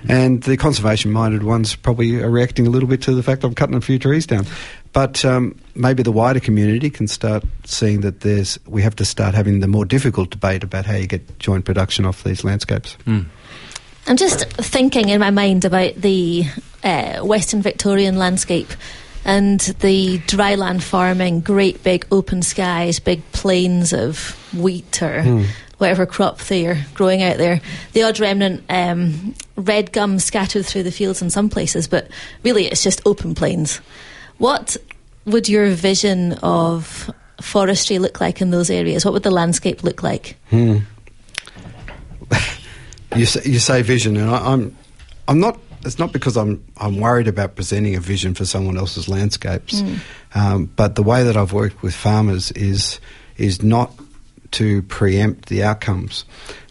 [0.08, 3.76] And the conservation-minded ones probably are reacting a little bit to the fact I'm cutting
[3.76, 4.46] a few trees down.
[4.92, 9.34] But um, maybe the wider community can start seeing that there's we have to start
[9.34, 12.96] having the more difficult debate about how you get joint production off these landscapes.
[13.06, 16.44] I'm just thinking in my mind about the
[16.82, 18.68] uh, Western Victorian landscape
[19.24, 25.44] and the dryland farming, great big open skies, big plains of wheat or Hmm.
[25.78, 27.60] whatever crop they're growing out there.
[27.92, 32.08] The odd remnant um, red gum scattered through the fields in some places, but
[32.42, 33.80] really it's just open plains.
[34.40, 34.76] What
[35.26, 37.10] would your vision of
[37.42, 39.04] forestry look like in those areas?
[39.04, 40.36] What would the landscape look like?
[40.48, 40.78] Hmm.
[43.16, 44.76] you say, you say vision, and I, I'm
[45.28, 45.58] I'm not.
[45.84, 49.98] It's not because I'm I'm worried about presenting a vision for someone else's landscapes, Mm.
[50.34, 52.98] um, but the way that I've worked with farmers is
[53.36, 53.92] is not
[54.52, 56.24] to preempt the outcomes.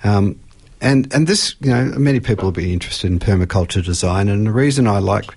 [0.03, 0.39] Um,
[0.81, 4.51] and and this, you know, many people will be interested in permaculture design, and the
[4.51, 5.29] reason I like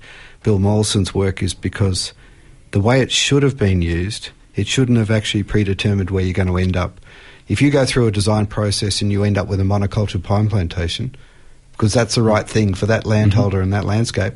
[0.43, 2.13] Bill Mollison's work is because
[2.73, 6.49] the way it should have been used, it shouldn't have actually predetermined where you're going
[6.49, 7.01] to end up.
[7.49, 10.49] If you go through a design process and you end up with a monoculture pine
[10.49, 11.15] plantation,
[11.73, 13.65] because that's the right thing for that landholder mm-hmm.
[13.65, 14.35] and that landscape,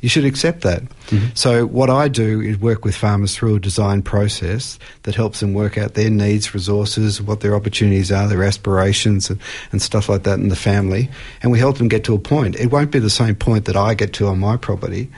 [0.00, 0.82] you should accept that.
[1.06, 1.28] Mm-hmm.
[1.32, 5.54] So what I do is work with farmers through a design process that helps them
[5.54, 9.40] work out their needs, resources, what their opportunities are, their aspirations, and,
[9.72, 11.08] and stuff like that in the family,
[11.42, 12.54] and we help them get to a point.
[12.56, 15.10] It won't be the same point that I get to on my property,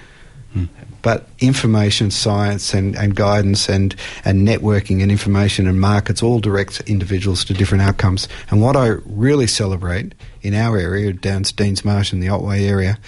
[0.52, 0.66] hmm.
[1.06, 6.80] But information science and, and guidance and, and networking and information and markets all direct
[6.80, 8.26] individuals to different outcomes.
[8.50, 12.66] And what I really celebrate in our area, down to Deans Marsh in the Otway
[12.66, 12.98] area,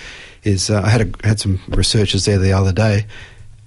[0.44, 3.04] is uh, I had, a, had some researchers there the other day.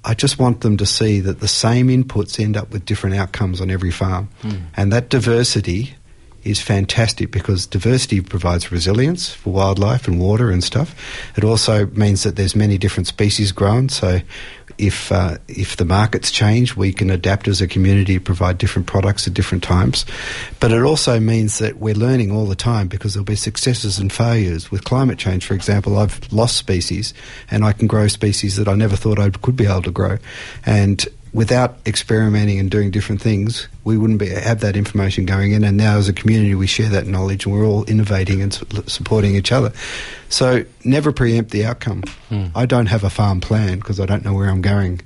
[0.05, 3.59] I just want them to see that the same inputs end up with different outcomes
[3.59, 4.29] on every farm.
[4.43, 4.61] Mm.
[4.77, 5.95] And that diversity
[6.43, 10.95] is fantastic because diversity provides resilience for wildlife and water and stuff.
[11.37, 13.89] It also means that there's many different species grown.
[13.89, 14.21] So
[14.77, 18.87] if uh, if the markets change, we can adapt as a community to provide different
[18.87, 20.05] products at different times.
[20.59, 24.11] But it also means that we're learning all the time because there'll be successes and
[24.11, 24.71] failures.
[24.71, 27.13] With climate change, for example, I've lost species
[27.49, 30.17] and I can grow species that I never thought I could be able to grow.
[30.65, 35.63] And without experimenting and doing different things, we wouldn't be, have that information going in.
[35.63, 38.65] And now, as a community, we share that knowledge and we're all innovating and su-
[38.87, 39.71] supporting each other.
[40.29, 42.03] So, never preempt the outcome.
[42.29, 42.47] Hmm.
[42.53, 45.01] I don't have a farm plan because I don't know where I'm going.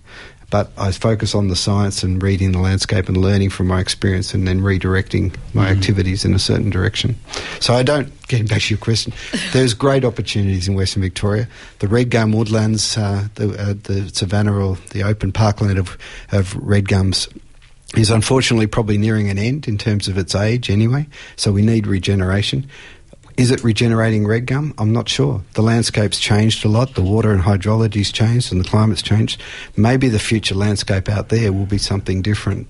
[0.49, 4.33] But I focus on the science and reading the landscape and learning from my experience
[4.33, 7.15] and then redirecting my activities in a certain direction.
[7.59, 9.13] So I don't, getting back to your question,
[9.53, 11.47] there's great opportunities in Western Victoria.
[11.79, 15.97] The red gum woodlands, uh, the, uh, the savanna or the open parkland of,
[16.31, 17.27] of red gums
[17.95, 21.07] is unfortunately probably nearing an end in terms of its age anyway.
[21.35, 22.67] So we need regeneration.
[23.37, 24.73] Is it regenerating red gum?
[24.77, 25.41] I'm not sure.
[25.53, 26.95] The landscape's changed a lot.
[26.95, 29.41] The water and hydrology's changed and the climate's changed.
[29.75, 32.67] Maybe the future landscape out there will be something different.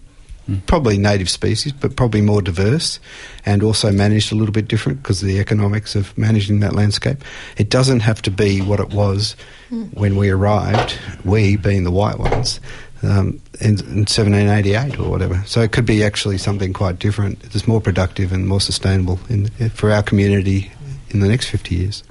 [0.48, 0.58] Hmm.
[0.68, 3.00] Probably native species, but probably more diverse
[3.46, 7.24] and also managed a little bit different because of the economics of managing that landscape.
[7.58, 9.36] It doesn't have to be what it was
[9.70, 9.84] hmm.
[9.86, 12.60] when we arrived, we being the white ones,
[13.06, 15.44] um, in, in 1788 or whatever.
[15.46, 17.44] So it could be actually something quite different.
[17.44, 20.72] It's more productive and more sustainable in, for our community
[21.16, 22.04] in the next 50 years.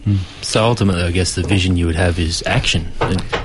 [0.42, 2.90] So ultimately, I guess the vision you would have is action.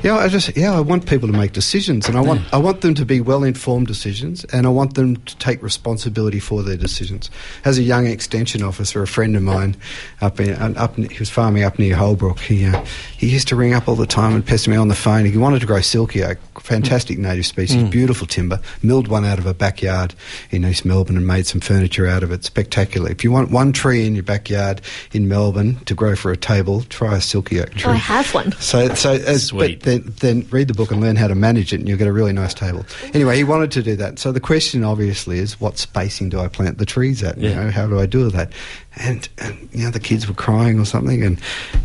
[0.03, 2.81] Yeah, I just yeah, I want people to make decisions, and I want I want
[2.81, 6.77] them to be well informed decisions, and I want them to take responsibility for their
[6.77, 7.29] decisions.
[7.65, 9.75] As a young extension officer, a friend of mine
[10.21, 12.39] up in up he was farming up near Holbrook.
[12.39, 12.83] He uh,
[13.17, 15.25] he used to ring up all the time and pester me on the phone.
[15.25, 17.89] He wanted to grow silky oak, fantastic native species, Mm.
[17.91, 18.59] beautiful timber.
[18.81, 20.13] Milled one out of a backyard
[20.51, 22.43] in East Melbourne and made some furniture out of it.
[22.45, 23.09] Spectacular.
[23.11, 26.81] If you want one tree in your backyard in Melbourne to grow for a table,
[26.83, 27.91] try a silky oak tree.
[27.91, 28.51] Oh, I have one.
[28.53, 31.79] So, so as, but then, then read the book and learn how to manage it,
[31.79, 32.85] and you'll get a really nice table.
[33.13, 34.19] Anyway, he wanted to do that.
[34.19, 37.37] So the question, obviously, is what spacing do I plant the trees at?
[37.37, 38.51] You know, how do I do that?
[38.99, 41.39] And, and you know, the kids were crying or something, and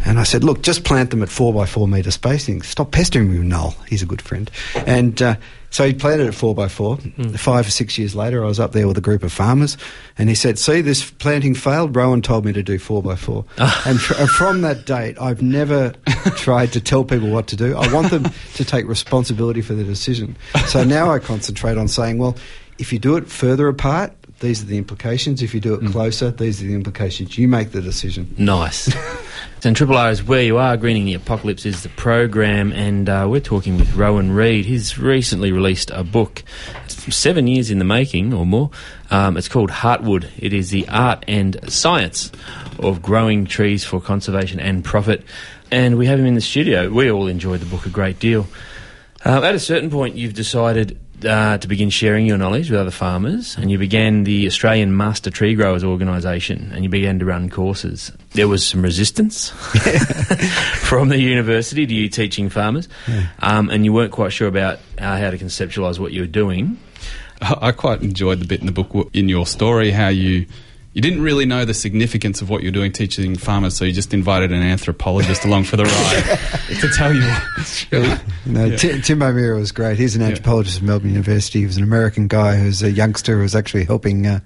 [0.05, 2.63] and I said, look, just plant them at four by four metre spacing.
[2.63, 3.77] Stop pestering me, Noel.
[3.89, 4.51] He's a good friend,
[4.87, 5.21] and.
[5.23, 5.37] Uh,
[5.75, 6.99] so he planted at four by four.
[7.37, 9.77] Five or six years later, I was up there with a group of farmers,
[10.17, 11.97] and he said, "See, this planting failed.
[11.97, 13.45] Rowan told me to do four by four.
[13.59, 15.93] and, fr- and from that date, I've never
[16.37, 17.77] tried to tell people what to do.
[17.77, 20.37] I want them to take responsibility for their decision.
[20.69, 22.37] So now I concentrate on saying, well,
[22.79, 25.43] if you do it further apart, these are the implications.
[25.43, 27.39] If you do it closer, these are the implications.
[27.39, 28.35] You make the decision.
[28.39, 28.95] nice.
[29.67, 30.77] And Triple R is where you are.
[30.77, 34.67] Greening the Apocalypse is the program, and uh, we're talking with Rowan Reid.
[34.67, 36.43] He's recently released a book,
[36.85, 38.71] it's seven years in the making or more.
[39.11, 40.29] Um, it's called Heartwood.
[40.37, 42.31] It is the art and science
[42.79, 45.25] of growing trees for conservation and profit.
[45.71, 46.91] And we have him in the studio.
[46.91, 48.47] We all enjoyed the book a great deal.
[49.25, 52.91] Uh, at a certain point, you've decided uh, to begin sharing your knowledge with other
[52.91, 57.51] farmers, and you began the Australian Master Tree Growers Organisation, and you began to run
[57.51, 58.13] courses.
[58.33, 59.51] There was some resistance
[60.77, 62.89] from the university to you teaching farmers,
[63.41, 66.79] um, and you weren't quite sure about uh, how to conceptualise what you were doing.
[67.41, 70.47] I quite enjoyed the bit in the book in your story how you
[70.95, 74.15] you didn't really know the significance of what you're doing teaching farmers, so you just
[74.15, 76.39] invited an anthropologist along for the ride
[76.81, 77.29] to tell you.
[77.91, 78.77] What, No, Yeah.
[78.77, 79.99] Ti- Tim O'Meara was great.
[79.99, 81.61] He's an anthropologist at Melbourne University.
[81.61, 84.41] He was an American guy who's a youngster who was actually helping uh,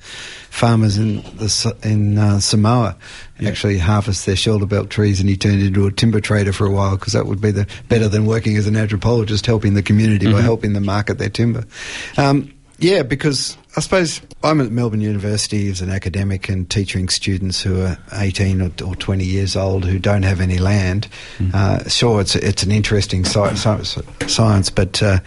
[0.50, 2.96] farmers in the, S- in uh, Samoa
[3.46, 6.70] actually harvest their shoulder belt trees, and he turned into a timber trader for a
[6.72, 10.26] while because that would be the better than working as an anthropologist, helping the community
[10.26, 10.42] by Mhm.
[10.42, 11.64] helping them market their timber.
[12.16, 17.60] Um, yeah, because I suppose I'm at Melbourne University as an academic and teaching students
[17.62, 21.08] who are 18 or, or 20 years old who don't have any land.
[21.52, 25.18] Uh, sure, it's it's an interesting sci- sci- science, but uh,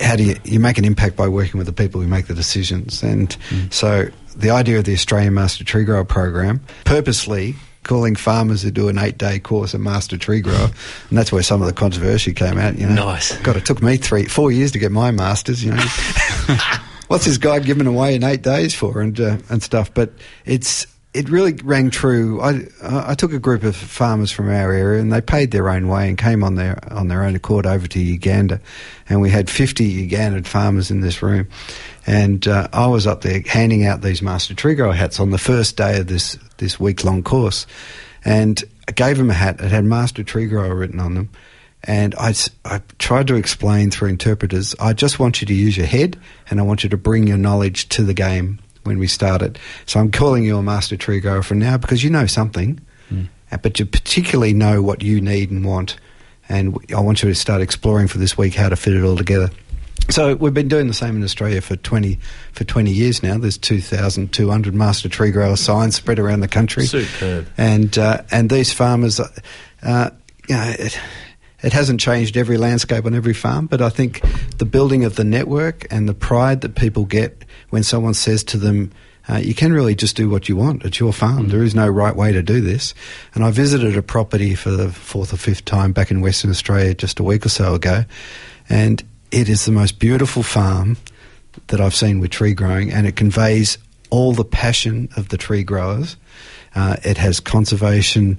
[0.00, 2.34] how do you you make an impact by working with the people who make the
[2.34, 3.02] decisions?
[3.02, 3.36] And
[3.70, 7.54] so the idea of the Australian Master Tree Grower program, purposely
[7.88, 10.70] calling farmers who do an eight day course a master tree grower,
[11.08, 12.78] and that's where some of the controversy came out.
[12.78, 13.36] You know, Nice.
[13.38, 15.64] God, it took me three, four years to get my masters.
[15.64, 15.84] You know,
[17.08, 19.92] what's this guy giving away in eight days for and uh, and stuff?
[19.92, 20.12] But
[20.44, 22.40] it's it really rang true.
[22.40, 25.88] I I took a group of farmers from our area and they paid their own
[25.88, 28.60] way and came on their on their own accord over to Uganda,
[29.08, 31.48] and we had fifty Ugandan farmers in this room,
[32.06, 35.38] and uh, I was up there handing out these master tree grower hats on the
[35.38, 37.66] first day of this this week long course,
[38.24, 39.60] and I gave them a hat.
[39.60, 41.30] It had master tree grower written on them.
[41.84, 45.86] And I, I tried to explain through interpreters, I just want you to use your
[45.86, 46.18] head
[46.50, 49.58] and I want you to bring your knowledge to the game when we started.
[49.86, 52.80] So I'm calling you a master tree grower from now because you know something,
[53.52, 55.96] uh, but you particularly know what you need and want.
[56.48, 59.16] And I want you to start exploring for this week how to fit it all
[59.16, 59.50] together.
[60.10, 62.18] So we've been doing the same in Australia for 20,
[62.52, 63.36] for 20 years now.
[63.36, 67.46] There's 2,200 master tree grower signs spread around the country Superb.
[67.58, 69.28] and uh, and these farmers, uh,
[69.82, 70.10] uh,
[70.48, 70.98] you know, it,
[71.62, 74.22] it hasn't changed every landscape on every farm, but I think
[74.58, 78.56] the building of the network and the pride that people get when someone says to
[78.56, 78.92] them.
[79.30, 80.86] Uh, you can really just do what you want.
[80.86, 81.48] It's your farm.
[81.48, 82.94] There is no right way to do this.
[83.34, 86.94] And I visited a property for the fourth or fifth time back in Western Australia
[86.94, 88.06] just a week or so ago,
[88.70, 90.96] and it is the most beautiful farm
[91.66, 93.76] that I've seen with tree growing, and it conveys
[94.10, 96.16] all the passion of the tree growers.
[96.74, 98.38] Uh, it has conservation,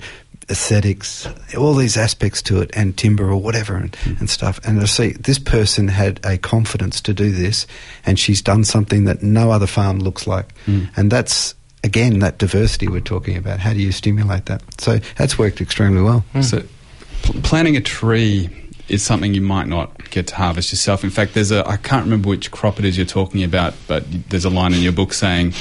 [0.50, 4.14] aesthetics, all these aspects to it, and timber or whatever and, hmm.
[4.20, 4.60] and stuff.
[4.66, 7.68] And I see this person had a confidence to do this,
[8.06, 10.58] and she's done something that no other farm looks like.
[10.66, 10.86] Hmm.
[10.96, 13.60] And that's again that diversity we're talking about.
[13.60, 14.62] How do you stimulate that?
[14.82, 16.22] So that's worked extremely well.
[16.34, 16.42] Hmm.
[16.42, 16.64] So,
[17.22, 18.50] pl- planting a tree
[18.90, 21.04] is something you might not get to harvest yourself.
[21.04, 24.04] In fact, there's a I can't remember which crop it is you're talking about, but
[24.30, 25.54] there's a line in your book saying,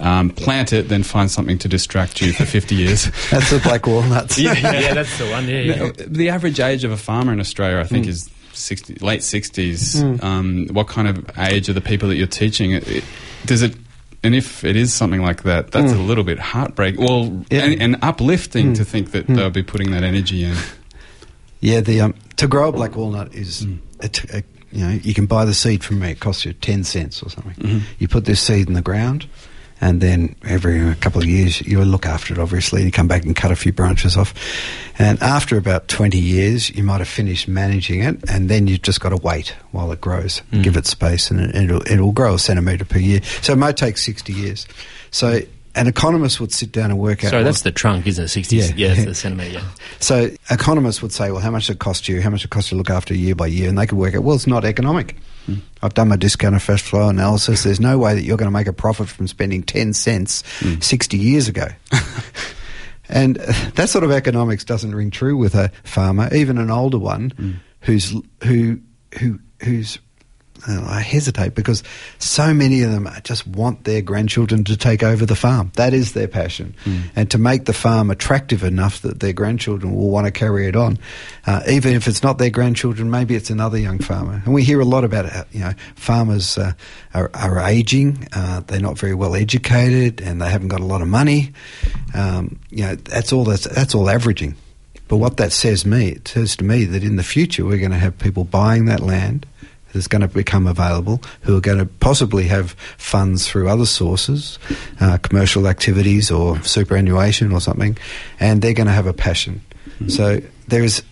[0.00, 3.86] um, "Plant it, then find something to distract you for 50 years." That's the black
[3.86, 4.38] walnuts.
[4.44, 5.48] Yeah, yeah, that's the one.
[5.48, 5.74] Yeah, yeah.
[5.76, 8.08] Now, the average age of a farmer in Australia, I think, Mm.
[8.10, 9.96] is 60, late 60s.
[10.02, 10.22] Mm.
[10.22, 12.72] Um, what kind of age are the people that you're teaching?
[12.72, 13.04] It, it-
[13.46, 13.74] does it,
[14.22, 15.98] and if it is something like that, that's Mm.
[15.98, 17.04] a little bit heartbreaking.
[17.04, 17.64] Well, Yeah.
[17.64, 18.76] and, and uplifting Mm.
[18.76, 19.36] to think that Mm.
[19.36, 20.54] they'll be putting that energy in.
[21.60, 23.66] Yeah, the um, to grow a black walnut is
[24.00, 24.42] a t- a-
[24.72, 26.10] you know you can buy the seed from me.
[26.10, 27.54] It costs you ten cents or something.
[27.54, 27.82] Mhm.
[27.98, 29.26] You put this seed in the ground,
[29.80, 32.40] and then every couple of years you look after it.
[32.40, 34.34] Obviously, and you come back and cut a few branches off.
[34.98, 39.00] And after about twenty years, you might have finished managing it, and then you've just
[39.00, 40.42] got to wait while it grows.
[40.52, 40.62] Mm.
[40.64, 43.20] Give it space, and it, it'll it'll grow a centimetre per year.
[43.42, 44.66] So it might take sixty years.
[45.10, 45.40] So.
[45.76, 47.30] An economist would sit down and work out.
[47.30, 48.28] Sorry, that's the trunk, isn't it?
[48.28, 48.88] 60, yeah, Yeah.
[48.94, 49.64] that's the centimetre, yeah.
[49.98, 52.22] so economists would say, well, how much does it cost you?
[52.22, 53.68] How much does it cost you to look after year by year?
[53.68, 55.16] And they could work out, well, it's not economic.
[55.46, 55.56] Hmm.
[55.82, 57.64] I've done my discounted cash flow analysis.
[57.64, 60.80] There's no way that you're going to make a profit from spending 10 cents hmm.
[60.80, 61.66] 60 years ago.
[63.08, 66.98] and uh, that sort of economics doesn't ring true with a farmer, even an older
[66.98, 67.52] one hmm.
[67.80, 68.80] who's who
[69.18, 69.98] who who's
[70.68, 71.82] uh, I hesitate because
[72.18, 75.72] so many of them just want their grandchildren to take over the farm.
[75.74, 76.74] That is their passion,
[77.16, 80.76] and to make the farm attractive enough that their grandchildren will want to carry it
[80.76, 80.98] on,
[81.46, 84.42] uh, even if it's not their grandchildren, maybe it's another young farmer.
[84.44, 85.46] And we hear a lot about it.
[85.52, 86.72] You know, farmers uh,
[87.12, 91.02] are, are aging, uh, they're not very well educated, and they haven't got a lot
[91.02, 91.52] of money.
[92.14, 93.44] Um, you know, that's all.
[93.44, 94.56] That's that's all averaging.
[95.08, 97.90] But what that says me, it says to me that in the future we're going
[97.90, 99.46] to have people buying that land
[99.94, 104.58] that's going to become available, who are going to possibly have funds through other sources,
[105.00, 107.96] uh, commercial activities or superannuation or something,
[108.38, 109.62] and they're going to have a passion.
[109.86, 110.08] Mm-hmm.
[110.08, 111.02] So there is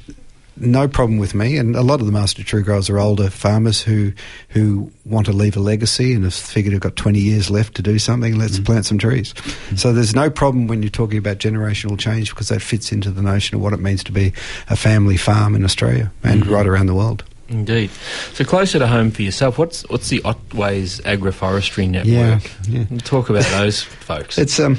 [0.57, 3.81] no problem with me, and a lot of the master tree growers are older farmers
[3.81, 4.13] who
[4.51, 7.83] who want to leave a legacy and have figured they've got 20 years left to
[7.83, 8.39] do something.
[8.39, 8.65] Let's mm-hmm.
[8.65, 9.33] plant some trees.
[9.33, 9.77] Mm-hmm.
[9.77, 13.23] So there's no problem when you're talking about generational change because that fits into the
[13.23, 14.33] notion of what it means to be
[14.69, 17.25] a family farm in Australia and right around the world.
[17.49, 17.91] Indeed.
[18.33, 22.07] So closer to home for yourself, what's what's the Otways Agroforestry Network?
[22.09, 22.85] Yeah, yeah.
[22.85, 24.39] Mm, talk about those folks.
[24.39, 24.79] It's um,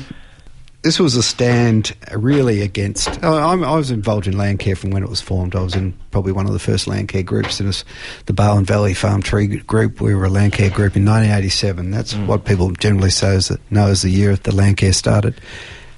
[0.83, 3.23] this was a stand uh, really against.
[3.23, 5.55] oh, I'm, I was involved in land care from when it was formed.
[5.55, 7.59] I was in probably one of the first land care groups.
[7.61, 7.85] Was
[8.25, 10.01] the Barwon Valley Farm Tree Group.
[10.01, 11.89] We were a land care group in 1987.
[11.91, 12.27] That's mm.
[12.27, 15.39] what people generally say is that know the year that the land care started.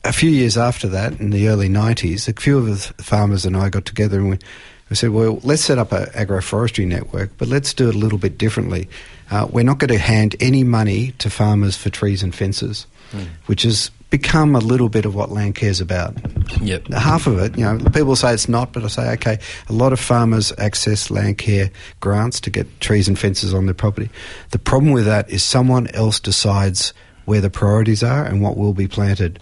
[0.03, 3.57] A few years after that, in the early 90s, a few of the farmers and
[3.57, 4.39] I got together and we,
[4.89, 8.19] we said, well, let's set up an agroforestry network, but let's do it a little
[8.19, 8.87] bit differently.
[9.31, 12.85] Uh, we're not going to hand any money to farmers for trees and fences,
[13.47, 16.15] which has become a little bit of what land care's about.
[16.61, 16.87] Yep.
[16.93, 19.91] Half of it, you know, people say it's not, but I say, okay, a lot
[19.91, 24.09] of farmers access land care grants to get trees and fences on their property.
[24.51, 26.93] The problem with that is someone else decides
[27.25, 29.39] where the priorities are and what will be planted.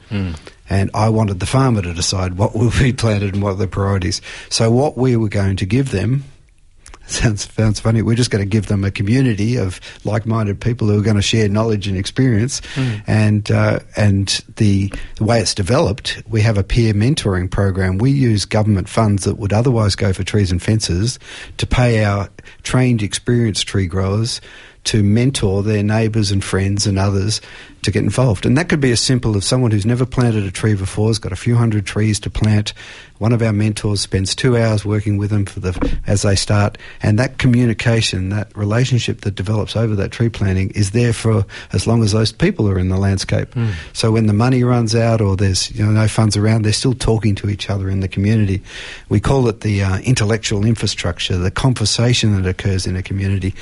[0.74, 3.68] And I wanted the farmer to decide what will be planted and what are the
[3.68, 4.22] priorities.
[4.50, 6.24] So what we were going to give them
[7.06, 8.02] sounds sounds funny.
[8.02, 11.22] We're just going to give them a community of like-minded people who are going to
[11.22, 12.60] share knowledge and experience.
[13.06, 18.00] And uh, and the, the way it's developed, we have a peer mentoring program.
[18.00, 21.20] We use government funds that would otherwise go for trees and fences
[21.58, 22.30] to pay our
[22.64, 24.42] trained, experienced tree growers
[24.86, 27.42] to mentor their neighbours and friends and others
[27.84, 28.46] to get involved.
[28.46, 31.20] And that could be as simple as someone who's never planted a tree before, has
[31.20, 32.74] got a few hundred trees to plant.
[33.20, 36.78] One of our mentors spends two hours working with them for the as they start,
[37.02, 41.88] and that communication, that relationship that develops over that tree planting is there for as
[41.88, 43.54] long as those people are in the landscape.
[43.94, 46.96] So when the money runs out or there's you know no funds around, they're still
[46.96, 48.62] talking to each other in the community.
[49.08, 53.54] We call it the uh, intellectual infrastructure, the conversation that occurs in a community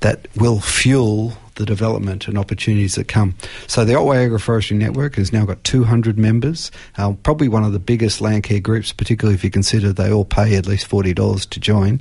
[0.00, 3.34] that will fuel the development and opportunities that come.
[3.66, 7.78] So the Otway Agroforestry Network has now got 200 members, uh, probably one of the
[7.78, 11.60] biggest land care groups, particularly if you consider they all pay at least $40 to
[11.60, 12.00] join.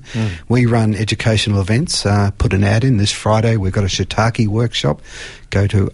[0.50, 3.58] We run educational events, uh, put an ad in this Friday.
[3.58, 5.02] We've got a shiitake workshop.
[5.50, 5.90] Go to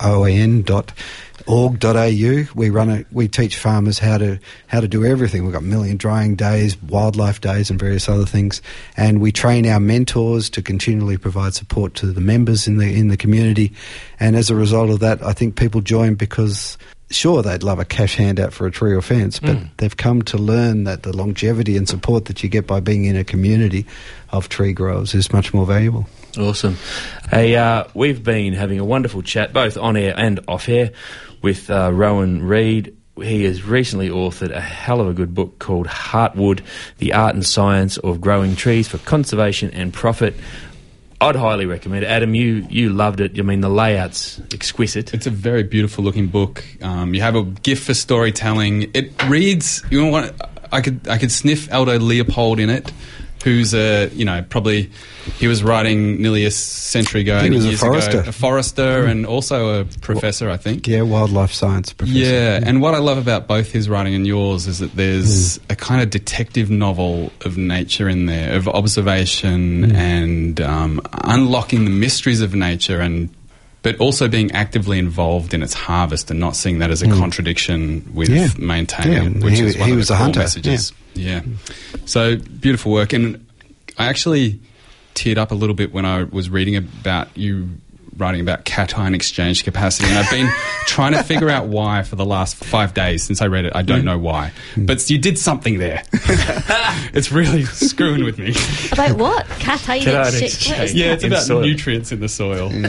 [1.49, 2.53] oan.org.au.
[2.53, 5.43] We run a, we teach farmers how to how to do everything.
[5.43, 8.61] We've got million drying days, wildlife days, and various other things.
[8.95, 13.07] And we train our mentors to continually provide support to the members in the in
[13.07, 13.73] the community.
[14.19, 16.77] And as a result of that, I think people join because
[17.11, 20.37] sure they'd love a cash handout for a tree or fence, but they've come to
[20.37, 23.87] learn that the longevity and support that you get by being in a community
[24.29, 26.07] of tree growers is much more valuable.
[26.37, 26.77] Awesome.
[27.31, 30.91] Hey, uh, we've been having a wonderful chat, both on air and off air,
[31.41, 32.95] with uh, Rowan Reid.
[33.17, 36.61] He has recently authored a hell of a good book called Heartwood
[36.99, 40.35] The Art and Science of Growing Trees for Conservation and Profit.
[41.21, 42.07] I'd highly recommend it.
[42.07, 43.37] Adam, you, you loved it.
[43.37, 45.13] I mean, the layout's exquisite.
[45.13, 46.63] It's a very beautiful looking book.
[46.81, 48.89] Um, you have a gift for storytelling.
[48.93, 49.83] It reads.
[49.91, 50.49] You know what?
[50.71, 52.91] I could I could sniff Aldo Leopold in it,
[53.43, 54.89] who's a you know probably
[55.37, 57.39] he was writing nearly a century ago.
[57.41, 58.19] He was a forester.
[58.19, 59.09] Ago, a forester, hmm.
[59.09, 60.87] and also a professor, I think.
[60.87, 62.19] Yeah, wildlife science professor.
[62.19, 62.67] Yeah, hmm.
[62.67, 65.63] and what I love about both his writing and yours is that there's hmm.
[65.71, 71.91] a kind of detective novel of nature in there, of observation and um, unlocking the
[71.91, 73.29] mysteries of nature, and
[73.81, 78.05] but also being actively involved in its harvest and not seeing that as a contradiction
[78.13, 78.49] with Yeah.
[78.57, 80.91] maintaining, Yeah, which he- is one he of was the a hunter, messages.
[81.13, 81.41] Yeah.
[82.05, 83.45] So beautiful work, and
[83.97, 84.59] I actually
[85.15, 87.69] teared up a little bit when I was reading about you
[88.19, 90.49] writing about cation exchange capacity, and I've been
[90.85, 93.75] trying to figure out why for the last five days since I read it.
[93.75, 94.05] I don't mm.
[94.05, 94.85] know why, mm.
[94.85, 96.03] but you did something there.
[97.13, 98.53] it's really screwing with me.
[98.91, 99.47] About what?
[99.59, 100.43] Cation Cation exchange.
[100.43, 100.91] exchange.
[100.93, 101.61] Yeah, it's In about soil.
[101.61, 102.71] nutrients in the soil.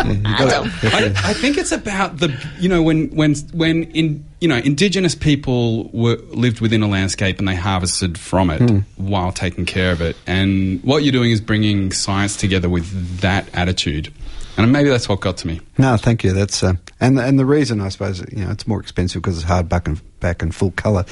[0.00, 0.26] Mm-hmm.
[0.26, 0.70] Adam.
[0.82, 5.14] I, I think it's about the you know when when when in you know indigenous
[5.14, 8.78] people were lived within a landscape and they harvested from it hmm.
[8.96, 13.48] while taking care of it, and what you're doing is bringing science together with that
[13.54, 14.12] attitude,
[14.56, 15.60] and maybe that's what got to me.
[15.78, 16.32] No, thank you.
[16.32, 19.46] That's uh, and and the reason I suppose you know it's more expensive because it's
[19.50, 21.04] hardback and back and full colour,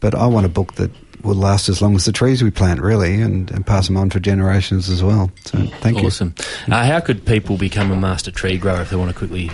[0.00, 0.90] but I want a book that
[1.22, 4.08] will last as long as the trees we plant, really, and, and pass them on
[4.08, 5.32] for generations as well.
[5.46, 6.06] So thank you.
[6.06, 6.32] Awesome.
[6.70, 9.50] Uh, how could people become a master tree grower if they want to quickly